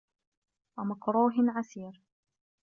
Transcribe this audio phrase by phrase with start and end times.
[0.77, 1.93] وَمَكْرُوهٍ عَسِرٍ